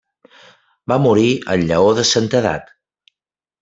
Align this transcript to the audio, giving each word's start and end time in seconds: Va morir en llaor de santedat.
Va 0.93 0.97
morir 1.05 1.27
en 1.57 1.67
llaor 1.73 1.97
de 2.01 2.09
santedat. 2.15 2.77